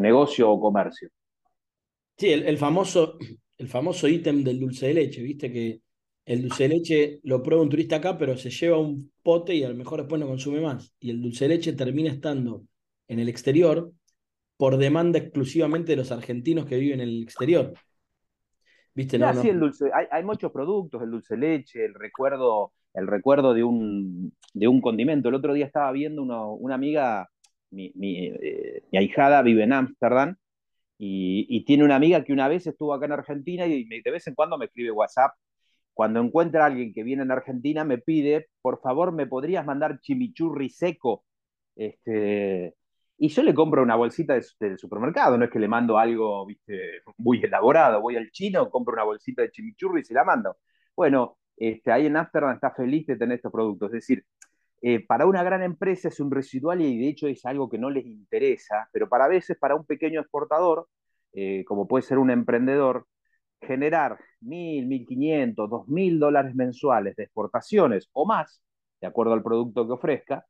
negocio 0.00 0.50
o 0.50 0.60
comercio. 0.60 1.08
Sí, 2.16 2.32
el 2.32 2.58
famoso 2.58 3.16
el 3.58 3.68
famoso 3.68 4.08
ítem 4.08 4.44
del 4.44 4.60
dulce 4.60 4.86
de 4.86 4.94
leche, 4.94 5.22
viste 5.22 5.52
que 5.52 5.80
el 6.24 6.42
dulce 6.42 6.64
de 6.64 6.68
leche 6.68 7.20
lo 7.24 7.42
prueba 7.42 7.62
un 7.62 7.68
turista 7.68 7.96
acá, 7.96 8.16
pero 8.16 8.36
se 8.36 8.50
lleva 8.50 8.78
un 8.78 9.12
pote 9.22 9.54
y 9.54 9.64
a 9.64 9.68
lo 9.68 9.74
mejor 9.74 10.00
después 10.00 10.20
no 10.20 10.28
consume 10.28 10.60
más. 10.60 10.92
Y 11.00 11.10
el 11.10 11.20
dulce 11.20 11.48
de 11.48 11.56
leche 11.56 11.72
termina 11.72 12.10
estando 12.10 12.64
en 13.08 13.18
el 13.18 13.28
exterior 13.28 13.92
por 14.58 14.76
demanda 14.76 15.18
exclusivamente 15.18 15.92
de 15.92 15.96
los 15.96 16.12
argentinos 16.12 16.66
que 16.66 16.76
viven 16.76 17.00
en 17.00 17.08
el 17.08 17.22
exterior. 17.22 17.72
¿Viste? 18.92 19.16
No, 19.16 19.32
no. 19.32 19.40
Sí, 19.40 19.48
el 19.48 19.60
dulce, 19.60 19.88
hay, 19.94 20.06
hay, 20.10 20.24
muchos 20.24 20.50
productos, 20.50 21.00
el 21.00 21.12
dulce 21.12 21.36
leche, 21.36 21.84
el 21.84 21.94
recuerdo, 21.94 22.72
el 22.92 23.06
recuerdo 23.06 23.54
de, 23.54 23.62
un, 23.62 24.34
de 24.52 24.66
un 24.66 24.80
condimento. 24.80 25.28
El 25.28 25.36
otro 25.36 25.54
día 25.54 25.64
estaba 25.64 25.92
viendo 25.92 26.22
uno, 26.22 26.52
una 26.54 26.74
amiga, 26.74 27.28
mi, 27.70 27.92
mi, 27.94 28.26
eh, 28.26 28.82
mi 28.90 28.98
ahijada 28.98 29.40
vive 29.42 29.62
en 29.62 29.72
Ámsterdam, 29.72 30.36
y, 30.98 31.46
y, 31.48 31.64
tiene 31.64 31.84
una 31.84 31.94
amiga 31.94 32.24
que 32.24 32.32
una 32.32 32.48
vez 32.48 32.66
estuvo 32.66 32.92
acá 32.92 33.06
en 33.06 33.12
Argentina 33.12 33.64
y 33.66 33.84
de 33.84 34.10
vez 34.10 34.26
en 34.26 34.34
cuando 34.34 34.58
me 34.58 34.64
escribe 34.64 34.90
WhatsApp. 34.90 35.30
Cuando 35.94 36.20
encuentra 36.20 36.64
a 36.64 36.66
alguien 36.66 36.92
que 36.92 37.04
viene 37.04 37.22
en 37.22 37.30
Argentina, 37.30 37.84
me 37.84 37.98
pide, 37.98 38.48
por 38.60 38.80
favor, 38.80 39.12
¿me 39.12 39.28
podrías 39.28 39.64
mandar 39.64 40.00
chimichurri 40.00 40.70
seco? 40.70 41.24
Este, 41.76 42.74
y 43.18 43.28
yo 43.28 43.42
le 43.42 43.52
compro 43.54 43.82
una 43.82 43.96
bolsita 43.96 44.34
del 44.34 44.44
de 44.60 44.78
supermercado, 44.78 45.36
no 45.36 45.44
es 45.44 45.50
que 45.50 45.58
le 45.58 45.68
mando 45.68 45.98
algo 45.98 46.46
muy 47.18 47.42
elaborado. 47.42 48.00
Voy 48.00 48.16
al 48.16 48.30
chino, 48.30 48.70
compro 48.70 48.94
una 48.94 49.04
bolsita 49.04 49.42
de 49.42 49.50
chimichurri 49.50 50.02
y 50.02 50.04
se 50.04 50.14
la 50.14 50.24
mando. 50.24 50.56
Bueno, 50.96 51.38
este, 51.56 51.90
ahí 51.92 52.06
en 52.06 52.16
Amsterdam 52.16 52.54
está 52.54 52.70
feliz 52.72 53.06
de 53.06 53.16
tener 53.16 53.36
estos 53.36 53.52
productos. 53.52 53.88
Es 53.88 53.94
decir, 53.94 54.24
eh, 54.82 55.04
para 55.04 55.26
una 55.26 55.42
gran 55.42 55.62
empresa 55.62 56.08
es 56.08 56.20
un 56.20 56.30
residual 56.30 56.80
y 56.80 56.98
de 56.98 57.08
hecho 57.08 57.26
es 57.26 57.44
algo 57.44 57.68
que 57.68 57.78
no 57.78 57.90
les 57.90 58.06
interesa, 58.06 58.88
pero 58.92 59.08
para 59.08 59.26
veces 59.28 59.58
para 59.58 59.74
un 59.74 59.84
pequeño 59.84 60.20
exportador, 60.20 60.88
eh, 61.32 61.64
como 61.66 61.88
puede 61.88 62.02
ser 62.02 62.18
un 62.18 62.30
emprendedor, 62.30 63.06
generar 63.60 64.18
mil, 64.40 64.86
mil 64.86 65.06
quinientos, 65.06 65.68
dos 65.68 65.88
mil 65.88 66.20
dólares 66.20 66.54
mensuales 66.54 67.16
de 67.16 67.24
exportaciones 67.24 68.08
o 68.12 68.26
más, 68.26 68.62
de 69.00 69.08
acuerdo 69.08 69.32
al 69.32 69.42
producto 69.42 69.86
que 69.86 69.92
ofrezca, 69.92 70.46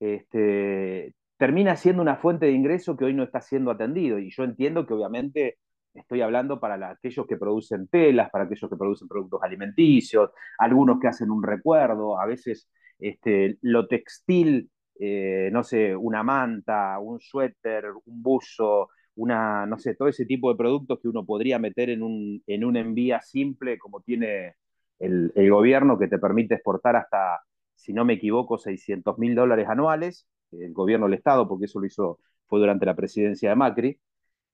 este, 0.00 1.14
termina 1.40 1.74
siendo 1.74 2.02
una 2.02 2.16
fuente 2.16 2.44
de 2.44 2.52
ingreso 2.52 2.98
que 2.98 3.06
hoy 3.06 3.14
no 3.14 3.22
está 3.22 3.40
siendo 3.40 3.70
atendido. 3.70 4.18
Y 4.18 4.30
yo 4.30 4.44
entiendo 4.44 4.86
que 4.86 4.92
obviamente 4.92 5.56
estoy 5.94 6.20
hablando 6.20 6.60
para 6.60 6.90
aquellos 6.90 7.26
que 7.26 7.38
producen 7.38 7.88
telas, 7.88 8.28
para 8.30 8.44
aquellos 8.44 8.68
que 8.70 8.76
producen 8.76 9.08
productos 9.08 9.42
alimenticios, 9.42 10.30
algunos 10.58 11.00
que 11.00 11.08
hacen 11.08 11.30
un 11.30 11.42
recuerdo, 11.42 12.20
a 12.20 12.26
veces 12.26 12.68
este, 12.98 13.56
lo 13.62 13.88
textil, 13.88 14.70
eh, 15.00 15.48
no 15.50 15.64
sé, 15.64 15.96
una 15.96 16.22
manta, 16.22 16.98
un 16.98 17.20
suéter, 17.20 17.86
un 18.04 18.22
buzo, 18.22 18.90
una, 19.14 19.64
no 19.64 19.78
sé, 19.78 19.94
todo 19.94 20.08
ese 20.08 20.26
tipo 20.26 20.50
de 20.52 20.58
productos 20.58 21.00
que 21.00 21.08
uno 21.08 21.24
podría 21.24 21.58
meter 21.58 21.88
en 21.88 22.02
un, 22.02 22.42
en 22.46 22.64
un 22.66 22.76
envía 22.76 23.22
simple 23.22 23.78
como 23.78 24.02
tiene 24.02 24.56
el, 24.98 25.32
el 25.34 25.50
gobierno 25.50 25.98
que 25.98 26.08
te 26.08 26.18
permite 26.18 26.56
exportar 26.56 26.96
hasta, 26.96 27.40
si 27.76 27.94
no 27.94 28.04
me 28.04 28.12
equivoco, 28.14 28.58
600 28.58 29.18
mil 29.18 29.34
dólares 29.34 29.68
anuales, 29.70 30.26
el 30.52 30.72
gobierno 30.72 31.06
del 31.06 31.14
Estado, 31.14 31.48
porque 31.48 31.66
eso 31.66 31.80
lo 31.80 31.86
hizo, 31.86 32.18
fue 32.46 32.60
durante 32.60 32.86
la 32.86 32.96
presidencia 32.96 33.50
de 33.50 33.56
Macri. 33.56 34.00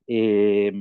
Eh, 0.06 0.72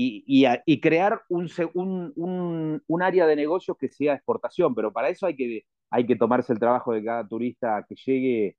y, 0.00 0.22
y, 0.64 0.80
crear 0.80 1.22
un, 1.28 1.50
un, 1.74 2.82
un, 2.86 3.02
área 3.02 3.26
de 3.26 3.34
negocio 3.34 3.74
que 3.74 3.88
sea 3.88 4.14
exportación, 4.14 4.72
pero 4.74 4.92
para 4.92 5.08
eso 5.08 5.26
hay 5.26 5.34
que 5.34 5.64
hay 5.90 6.06
que 6.06 6.16
tomarse 6.16 6.52
el 6.52 6.58
trabajo 6.58 6.92
de 6.92 7.04
cada 7.04 7.26
turista 7.26 7.84
que 7.88 7.94
llegue, 7.96 8.56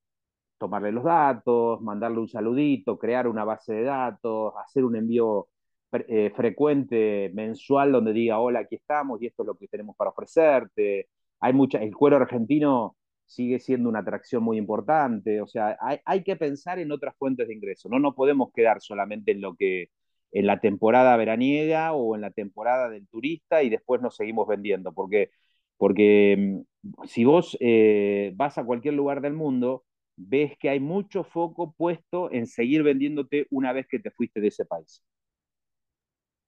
tomarle 0.57 0.91
los 0.91 1.03
datos, 1.03 1.81
mandarle 1.81 2.19
un 2.19 2.27
saludito, 2.29 2.97
crear 2.99 3.27
una 3.27 3.45
base 3.45 3.73
de 3.73 3.83
datos, 3.83 4.53
hacer 4.63 4.83
un 4.85 4.95
envío 4.95 5.47
eh, 5.93 6.31
frecuente, 6.35 7.31
mensual, 7.33 7.91
donde 7.91 8.13
diga, 8.13 8.39
hola, 8.39 8.59
aquí 8.61 8.75
estamos 8.75 9.21
y 9.21 9.27
esto 9.27 9.43
es 9.43 9.47
lo 9.47 9.55
que 9.55 9.67
tenemos 9.67 9.95
para 9.95 10.11
ofrecerte. 10.11 11.09
Hay 11.39 11.53
mucha, 11.53 11.79
el 11.79 11.95
cuero 11.95 12.17
argentino 12.17 12.97
sigue 13.29 13.59
siendo 13.59 13.89
una 13.89 13.99
atracción 13.99 14.43
muy 14.43 14.57
importante, 14.57 15.39
o 15.41 15.47
sea, 15.47 15.77
hay, 16.05 16.23
que 16.23 16.35
pensar 16.35 16.79
en 16.79 16.91
otras 16.91 17.15
fuentes 17.17 17.47
de 17.47 17.53
ingreso, 17.53 17.87
no 17.89 17.99
nos 17.99 18.15
podemos 18.15 18.51
quedar 18.53 18.81
solamente 18.81 19.31
en 19.31 19.41
lo 19.41 19.55
que 19.55 19.89
en 20.31 20.47
la 20.47 20.59
temporada 20.59 21.15
veraniega 21.17 21.93
o 21.93 22.15
en 22.15 22.21
la 22.21 22.31
temporada 22.31 22.89
del 22.89 23.07
turista 23.07 23.63
y 23.63 23.69
después 23.69 24.01
nos 24.01 24.15
seguimos 24.15 24.47
vendiendo, 24.47 24.93
porque 24.93 25.31
porque 25.77 26.37
mm, 26.83 27.05
si 27.07 27.23
vos 27.23 27.57
eh, 27.61 28.33
vas 28.35 28.57
a 28.57 28.65
cualquier 28.65 28.95
lugar 28.95 29.21
del 29.21 29.33
mundo, 29.33 29.85
ves 30.15 30.53
que 30.59 30.69
hay 30.69 30.79
mucho 30.79 31.23
foco 31.23 31.73
puesto 31.77 32.31
en 32.31 32.47
seguir 32.47 32.83
vendiéndote 32.83 33.47
una 33.51 33.73
vez 33.73 33.87
que 33.87 33.99
te 33.99 34.11
fuiste 34.11 34.41
de 34.41 34.47
ese 34.47 34.65
país. 34.65 35.03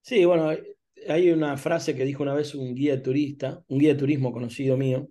Sí, 0.02 0.26
bueno, 0.26 0.50
hay 1.08 1.30
una 1.32 1.58
frase 1.58 1.96
que 1.96 2.06
dijo 2.06 2.24
una 2.24 2.34
vez 2.34 2.56
un 2.56 2.74
guía 2.76 3.02
turista, 3.02 3.64
un 3.68 3.80
guía 3.80 3.94
de 3.94 4.00
turismo 4.00 4.34
conocido 4.34 4.78
mío, 4.78 5.08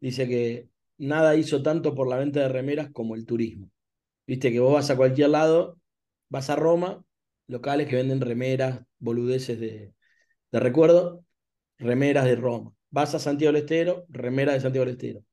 dice 0.00 0.28
que 0.28 0.71
nada 0.98 1.36
hizo 1.36 1.62
tanto 1.62 1.94
por 1.94 2.08
la 2.08 2.16
venta 2.16 2.40
de 2.40 2.48
remeras 2.48 2.90
como 2.92 3.14
el 3.14 3.26
turismo. 3.26 3.70
Viste 4.26 4.52
que 4.52 4.60
vos 4.60 4.74
vas 4.74 4.90
a 4.90 4.96
cualquier 4.96 5.30
lado, 5.30 5.78
vas 6.28 6.50
a 6.50 6.56
Roma, 6.56 7.04
locales 7.48 7.88
que 7.88 7.96
venden 7.96 8.20
remeras, 8.20 8.80
boludeces 8.98 9.58
de, 9.60 9.92
de 10.52 10.60
recuerdo, 10.60 11.24
remeras 11.78 12.24
de 12.24 12.36
Roma 12.36 12.72
vas 12.92 13.14
a 13.14 13.18
Santiago 13.18 13.52
del 13.52 13.62
Estero, 13.62 14.06
remera 14.08 14.52
de 14.52 14.60
Santiago 14.60 14.86
del 14.86 14.94
Estero. 14.94 15.24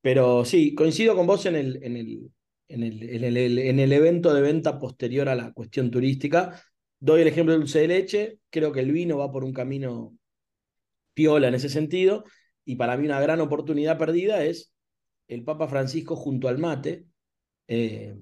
Pero 0.00 0.44
sí, 0.44 0.74
coincido 0.74 1.16
con 1.16 1.26
vos 1.26 1.46
en 1.46 1.56
el, 1.56 1.82
en 1.82 1.96
el, 1.96 2.30
en 2.68 2.82
el, 2.84 3.02
en 3.02 3.24
el, 3.24 3.58
en 3.58 3.78
el 3.80 3.92
evento 3.92 4.32
de 4.32 4.42
venta 4.42 4.78
posterior 4.78 5.28
a 5.28 5.34
la 5.34 5.52
cuestión 5.52 5.90
turística. 5.90 6.62
Doy 7.00 7.22
el 7.22 7.28
ejemplo 7.28 7.52
del 7.52 7.62
dulce 7.62 7.80
de 7.80 7.88
leche, 7.88 8.38
creo 8.50 8.72
que 8.72 8.80
el 8.80 8.92
vino 8.92 9.18
va 9.18 9.32
por 9.32 9.42
un 9.42 9.52
camino 9.52 10.16
piola 11.14 11.48
en 11.48 11.54
ese 11.54 11.68
sentido, 11.68 12.24
y 12.64 12.76
para 12.76 12.96
mí 12.96 13.06
una 13.06 13.20
gran 13.20 13.40
oportunidad 13.40 13.98
perdida 13.98 14.44
es 14.44 14.71
el 15.34 15.44
Papa 15.44 15.68
Francisco 15.68 16.16
junto 16.16 16.48
al 16.48 16.58
mate. 16.58 17.06
Eh, 17.66 18.16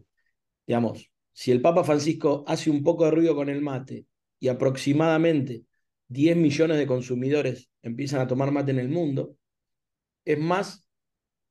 digamos, 0.67 1.11
si 1.33 1.51
el 1.51 1.61
Papa 1.61 1.85
Francisco 1.85 2.45
hace 2.47 2.71
un 2.71 2.83
poco 2.83 3.05
de 3.05 3.11
ruido 3.11 3.35
con 3.35 3.49
el 3.49 3.61
mate 3.61 4.07
y 4.39 4.49
aproximadamente 4.49 5.65
10 6.09 6.37
millones 6.37 6.79
de 6.79 6.87
consumidores 6.87 7.71
empiezan 7.83 8.21
a 8.21 8.27
tomar 8.27 8.51
mate 8.53 8.71
en 8.71 8.79
el 8.79 8.89
mundo, 8.89 9.37
es 10.25 10.39
más, 10.39 10.85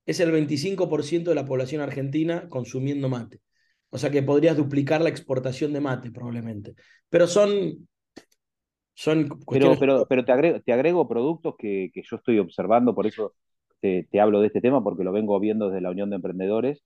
es 0.06 0.20
el 0.20 0.32
25% 0.32 1.32
de 1.32 1.36
la 1.36 1.46
población 1.46 1.82
argentina 1.82 2.48
consumiendo 2.50 3.10
mate. 3.10 3.42
O 3.90 3.98
sea 3.98 4.12
que 4.12 4.22
podrías 4.22 4.56
duplicar 4.56 5.02
la 5.02 5.10
exportación 5.10 5.74
de 5.74 5.82
mate 5.82 6.12
probablemente. 6.12 6.76
Pero 7.10 7.28
son... 7.28 7.88
son 8.94 9.28
pero, 9.50 9.76
pero, 9.80 10.06
pero 10.08 10.24
te, 10.24 10.32
agrego, 10.32 10.62
te 10.62 10.72
agrego 10.72 11.08
productos 11.08 11.56
que, 11.58 11.90
que 11.94 12.04
yo 12.04 12.18
estoy 12.18 12.38
observando, 12.38 12.94
por 12.94 13.08
eso 13.08 13.34
te, 13.82 14.20
hablo 14.20 14.42
de 14.42 14.48
este 14.48 14.62
tema, 14.62 14.84
porque 14.84 15.04
lo 15.04 15.12
vengo 15.12 15.40
viendo 15.40 15.70
desde 15.70 15.82
la 15.82 15.92
Unión 15.92 16.10
de 16.10 16.18
Emprendedores. 16.18 16.84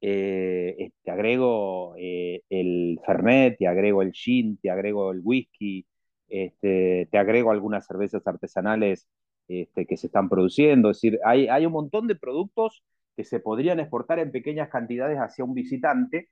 Eh, 0.00 0.90
te 1.02 1.10
agrego 1.10 1.94
eh, 1.98 2.42
el 2.50 3.00
Fernet, 3.04 3.56
te 3.58 3.66
agrego 3.66 4.02
el 4.02 4.12
gin, 4.12 4.58
te 4.58 4.70
agrego 4.70 5.12
el 5.12 5.20
whisky, 5.22 5.86
este, 6.28 7.08
te 7.10 7.18
agrego 7.18 7.50
algunas 7.50 7.86
cervezas 7.86 8.26
artesanales 8.26 9.08
este, 9.48 9.86
que 9.86 9.96
se 9.96 10.08
están 10.08 10.28
produciendo. 10.28 10.90
Es 10.90 10.98
decir, 10.98 11.18
hay, 11.24 11.48
hay 11.48 11.66
un 11.66 11.72
montón 11.72 12.06
de 12.06 12.16
productos 12.16 12.84
que 13.16 13.24
se 13.24 13.40
podrían 13.40 13.80
exportar 13.80 14.18
en 14.18 14.32
pequeñas 14.32 14.68
cantidades 14.68 15.18
hacia 15.18 15.44
un 15.44 15.54
visitante 15.54 16.28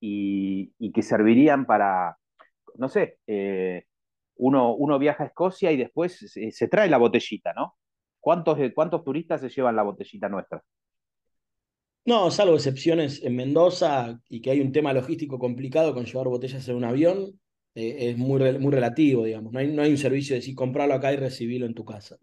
y, 0.00 0.72
y 0.78 0.92
que 0.92 1.02
servirían 1.02 1.66
para, 1.66 2.18
no 2.76 2.88
sé, 2.88 3.18
eh, 3.26 3.84
uno, 4.36 4.74
uno, 4.74 4.98
viaja 4.98 5.24
a 5.24 5.26
Escocia 5.28 5.70
y 5.72 5.76
después 5.76 6.18
se 6.50 6.68
trae 6.68 6.88
la 6.90 6.98
botellita, 6.98 7.52
¿no? 7.54 7.76
¿Cuántos, 8.24 8.58
¿Cuántos 8.74 9.04
turistas 9.04 9.42
se 9.42 9.50
llevan 9.50 9.76
la 9.76 9.82
botellita 9.82 10.30
nuestra? 10.30 10.64
No, 12.06 12.30
salvo 12.30 12.54
excepciones 12.54 13.22
en 13.22 13.36
Mendoza 13.36 14.18
y 14.30 14.40
que 14.40 14.50
hay 14.50 14.62
un 14.62 14.72
tema 14.72 14.94
logístico 14.94 15.38
complicado 15.38 15.92
con 15.92 16.06
llevar 16.06 16.28
botellas 16.28 16.66
en 16.66 16.76
un 16.76 16.84
avión, 16.84 17.38
eh, 17.74 18.08
es 18.08 18.16
muy, 18.16 18.40
muy 18.58 18.72
relativo, 18.72 19.24
digamos. 19.24 19.52
No 19.52 19.58
hay, 19.58 19.70
no 19.70 19.82
hay 19.82 19.90
un 19.90 19.98
servicio 19.98 20.32
de 20.32 20.40
decir 20.40 20.54
comprarlo 20.54 20.94
acá 20.94 21.12
y 21.12 21.16
recibirlo 21.16 21.66
en 21.66 21.74
tu 21.74 21.84
casa. 21.84 22.16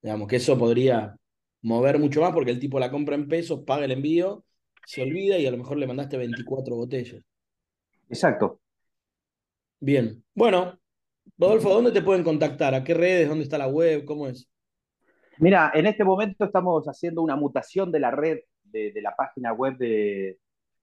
Digamos 0.00 0.28
que 0.28 0.36
eso 0.36 0.56
podría 0.56 1.16
mover 1.62 1.98
mucho 1.98 2.20
más 2.20 2.32
porque 2.32 2.52
el 2.52 2.60
tipo 2.60 2.78
la 2.78 2.92
compra 2.92 3.16
en 3.16 3.26
pesos, 3.26 3.64
paga 3.66 3.84
el 3.84 3.90
envío, 3.90 4.44
se 4.86 5.02
olvida 5.02 5.38
y 5.38 5.46
a 5.46 5.50
lo 5.50 5.58
mejor 5.58 5.78
le 5.78 5.88
mandaste 5.88 6.16
24 6.18 6.76
botellas. 6.76 7.20
Exacto. 8.08 8.60
Bien. 9.80 10.22
Bueno, 10.36 10.78
Rodolfo, 11.36 11.70
¿dónde 11.70 11.90
te 11.90 12.02
pueden 12.02 12.22
contactar? 12.22 12.76
¿A 12.76 12.84
qué 12.84 12.94
redes? 12.94 13.28
¿Dónde 13.28 13.42
está 13.42 13.58
la 13.58 13.66
web? 13.66 14.04
¿Cómo 14.04 14.28
es? 14.28 14.48
Mira, 15.40 15.70
en 15.72 15.86
este 15.86 16.02
momento 16.04 16.44
estamos 16.44 16.86
haciendo 16.86 17.22
una 17.22 17.36
mutación 17.36 17.92
de 17.92 18.00
la 18.00 18.10
red 18.10 18.38
de, 18.64 18.92
de 18.92 19.02
la 19.02 19.14
página 19.14 19.52
web 19.52 19.76
de, 19.76 20.38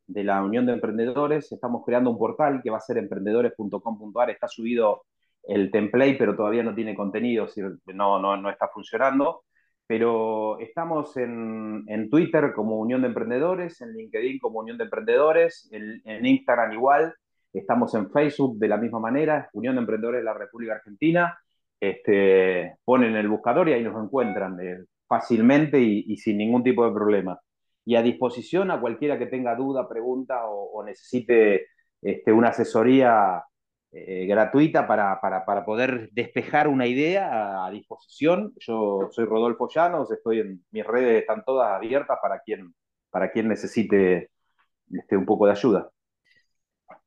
la 0.08 0.44
Unión 0.44 0.66
de 0.66 0.74
Emprendedores. 0.74 1.52
Estamos 1.52 1.84
creando 1.86 2.10
un 2.10 2.18
portal 2.18 2.62
que 2.64 2.70
va 2.70 2.78
a 2.78 2.82
ser 2.82 2.98
emprendedores.com.ar. 2.98 4.30
Está 4.30 4.48
subido 4.48 5.04
el 5.44 5.72
template, 5.72 6.16
pero 6.18 6.36
todavía 6.36 6.64
no 6.64 6.74
tiene 6.74 6.96
contenido, 6.96 7.48
no, 7.94 8.20
no, 8.20 8.38
no 8.38 8.50
está 8.50 8.70
funcionando. 8.70 9.44
Pero 9.88 10.58
estamos 10.60 11.16
en, 11.18 11.84
en, 11.88 12.10
Twitter 12.10 12.54
como 12.56 12.80
Unión 12.80 13.02
de 13.02 13.08
Emprendedores, 13.10 13.82
en 13.82 13.94
LinkedIn 13.94 14.40
como 14.40 14.60
Unión 14.60 14.78
de 14.78 14.86
Emprendedores, 14.86 15.70
en, 15.72 16.02
en 16.06 16.26
Instagram 16.26 16.74
igual. 16.74 17.14
Estamos 17.54 17.94
en 17.94 18.10
Facebook 18.10 18.58
de 18.58 18.68
la 18.70 18.78
misma 18.78 19.00
manera, 19.00 19.50
Unión 19.54 19.76
de 19.76 19.82
Emprendedores 19.82 20.22
de 20.22 20.26
la 20.26 20.34
República 20.34 20.76
Argentina. 20.76 21.38
Este, 21.80 22.78
ponen 22.84 23.16
el 23.16 23.28
buscador 23.28 23.70
y 23.70 23.74
ahí 23.74 23.84
nos 23.84 24.02
encuentran 24.02 24.60
eh, 24.60 24.86
fácilmente 25.08 25.80
y, 25.80 26.16
sin 26.18 26.38
ningún 26.38 26.64
tipo 26.64 26.86
de 26.86 26.94
problema 26.94 27.40
y 27.84 27.96
a 27.96 28.02
disposición 28.02 28.72
a 28.72 28.80
cualquiera 28.80 29.20
que 29.20 29.28
tenga 29.28 29.56
duda, 29.56 29.88
pregunta 29.88 30.46
o, 30.48 30.84
necesite 30.84 31.68
este, 32.02 32.32
una 32.34 32.50
asesoría 32.50 33.44
eh, 33.92 34.26
gratuita 34.26 34.88
para, 34.88 35.20
para, 35.22 35.46
para, 35.46 35.66
poder 35.66 36.10
despejar 36.12 36.68
una 36.68 36.88
idea 36.88 37.30
a, 37.30 37.68
a, 37.68 37.72
disposición. 37.72 38.54
Yo 38.60 39.10
soy 39.12 39.26
Rodolfo 39.26 39.70
Llanos, 39.70 40.12
estoy 40.12 40.40
en 40.40 40.66
mis 40.72 40.86
redes, 40.86 41.22
están 41.22 41.44
todas 41.46 41.72
abiertas 41.72 42.18
para 42.22 42.40
quien, 42.40 42.74
para 43.12 43.32
quien 43.32 43.48
necesite 43.48 44.32
este, 44.92 45.18
un 45.18 45.26
poco 45.26 45.46
de 45.46 45.52
ayuda. 45.52 45.90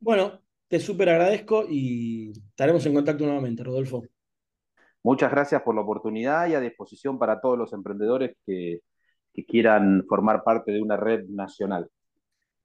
Bueno, 0.01 0.41
te 0.69 0.81
súper 0.81 1.09
agradezco 1.09 1.65
y 1.69 2.33
estaremos 2.51 2.85
en 2.87 2.95
contacto 2.95 3.25
nuevamente, 3.25 3.65
Rodolfo. 3.65 4.03
Muchas 5.03 5.31
gracias 5.31 5.63
por 5.63 5.75
la 5.75 5.83
oportunidad 5.83 6.49
y 6.49 6.55
a 6.55 6.61
disposición 6.61 7.19
para 7.19 7.41
todos 7.41 7.57
los 7.57 7.73
emprendedores 7.73 8.37
que, 8.45 8.81
que 9.33 9.45
quieran 9.45 10.05
formar 10.09 10.43
parte 10.43 10.73
de 10.73 10.83
una 10.83 10.97
red 10.97 11.25
nacional. 11.29 11.89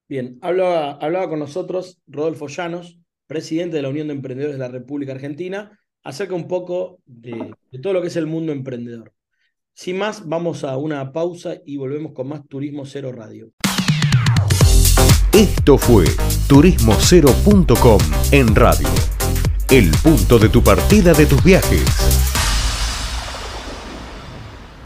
Bien, 0.08 0.38
hablaba, 0.42 0.94
hablaba 0.94 1.30
con 1.30 1.40
nosotros 1.40 2.02
Rodolfo 2.08 2.48
Llanos, 2.48 3.00
presidente 3.28 3.78
de 3.78 3.84
la 3.84 3.90
Unión 3.90 4.08
de 4.08 4.14
Emprendedores 4.14 4.56
de 4.56 4.60
la 4.60 4.68
República 4.68 5.14
Argentina, 5.14 5.80
acerca 6.04 6.36
un 6.36 6.48
poco 6.48 7.00
de, 7.06 7.54
de 7.72 7.80
todo 7.80 7.94
lo 7.94 8.02
que 8.02 8.08
es 8.08 8.16
el 8.18 8.28
mundo 8.28 8.52
emprendedor. 8.52 9.14
Sin 9.74 9.98
más, 9.98 10.28
vamos 10.28 10.64
a 10.64 10.78
una 10.78 11.12
pausa 11.12 11.56
y 11.66 11.78
volvemos 11.78 12.14
con 12.14 12.28
más 12.28 12.48
Turismo 12.48 12.86
Cero 12.86 13.12
Radio. 13.12 13.52
Esto 15.34 15.80
fue 15.80 16.06
turismocero.com 16.48 18.00
en 18.32 18.54
radio. 18.54 18.88
El 19.72 19.90
punto 20.04 20.38
de 20.38 20.50
tu 20.50 20.62
partida 20.62 21.14
de 21.14 21.26
tus 21.26 21.44
viajes. 21.44 22.23